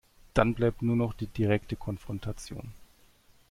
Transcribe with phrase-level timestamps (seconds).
[0.33, 2.73] Dann bleibt nur noch die direkte Konfrontation.